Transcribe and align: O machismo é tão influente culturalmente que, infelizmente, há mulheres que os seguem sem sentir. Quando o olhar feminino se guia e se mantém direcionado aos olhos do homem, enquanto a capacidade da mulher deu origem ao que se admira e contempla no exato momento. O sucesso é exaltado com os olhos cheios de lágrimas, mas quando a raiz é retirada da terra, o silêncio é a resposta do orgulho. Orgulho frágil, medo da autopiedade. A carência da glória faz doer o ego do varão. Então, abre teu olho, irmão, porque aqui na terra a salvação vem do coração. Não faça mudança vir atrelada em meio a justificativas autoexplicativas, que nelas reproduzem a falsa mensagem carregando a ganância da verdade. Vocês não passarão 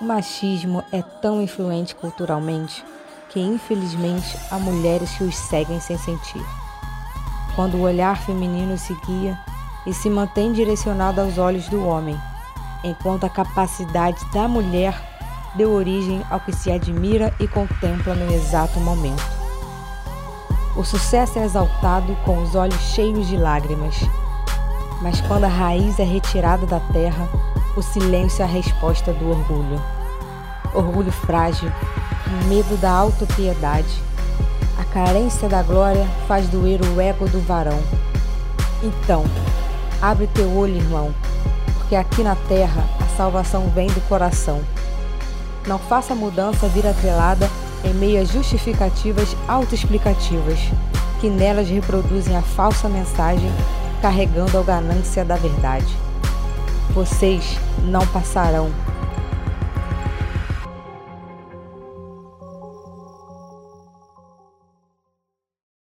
O 0.00 0.04
machismo 0.04 0.82
é 0.90 1.02
tão 1.02 1.42
influente 1.42 1.94
culturalmente 1.94 2.82
que, 3.28 3.38
infelizmente, 3.38 4.34
há 4.50 4.58
mulheres 4.58 5.10
que 5.10 5.24
os 5.24 5.36
seguem 5.36 5.78
sem 5.78 5.98
sentir. 5.98 6.42
Quando 7.54 7.76
o 7.76 7.82
olhar 7.82 8.16
feminino 8.16 8.78
se 8.78 8.94
guia 9.06 9.38
e 9.86 9.92
se 9.92 10.08
mantém 10.08 10.54
direcionado 10.54 11.20
aos 11.20 11.36
olhos 11.36 11.68
do 11.68 11.84
homem, 11.86 12.18
enquanto 12.82 13.24
a 13.24 13.28
capacidade 13.28 14.24
da 14.32 14.48
mulher 14.48 14.98
deu 15.54 15.70
origem 15.70 16.24
ao 16.30 16.40
que 16.40 16.52
se 16.52 16.70
admira 16.70 17.34
e 17.38 17.46
contempla 17.46 18.14
no 18.14 18.32
exato 18.32 18.80
momento. 18.80 19.22
O 20.74 20.82
sucesso 20.82 21.38
é 21.38 21.44
exaltado 21.44 22.16
com 22.24 22.42
os 22.42 22.54
olhos 22.54 22.80
cheios 22.94 23.28
de 23.28 23.36
lágrimas, 23.36 23.96
mas 25.02 25.20
quando 25.20 25.44
a 25.44 25.48
raiz 25.48 25.98
é 25.98 26.04
retirada 26.04 26.64
da 26.64 26.80
terra, 26.80 27.28
o 27.76 27.82
silêncio 27.82 28.42
é 28.42 28.44
a 28.44 28.48
resposta 28.48 29.12
do 29.12 29.30
orgulho. 29.30 29.80
Orgulho 30.74 31.12
frágil, 31.12 31.70
medo 32.48 32.76
da 32.78 32.90
autopiedade. 32.90 34.02
A 34.78 34.84
carência 34.84 35.48
da 35.48 35.62
glória 35.62 36.06
faz 36.26 36.48
doer 36.48 36.80
o 36.82 37.00
ego 37.00 37.28
do 37.28 37.40
varão. 37.40 37.80
Então, 38.82 39.24
abre 40.02 40.26
teu 40.28 40.50
olho, 40.56 40.76
irmão, 40.76 41.14
porque 41.74 41.94
aqui 41.94 42.22
na 42.22 42.34
terra 42.34 42.84
a 43.00 43.16
salvação 43.16 43.68
vem 43.68 43.86
do 43.88 44.00
coração. 44.08 44.60
Não 45.66 45.78
faça 45.78 46.14
mudança 46.14 46.66
vir 46.68 46.86
atrelada 46.86 47.48
em 47.84 47.94
meio 47.94 48.20
a 48.20 48.24
justificativas 48.24 49.36
autoexplicativas, 49.46 50.58
que 51.20 51.28
nelas 51.28 51.68
reproduzem 51.68 52.36
a 52.36 52.42
falsa 52.42 52.88
mensagem 52.88 53.50
carregando 54.00 54.58
a 54.58 54.62
ganância 54.62 55.24
da 55.24 55.36
verdade. 55.36 56.09
Vocês 56.92 57.56
não 57.84 58.04
passarão 58.08 58.70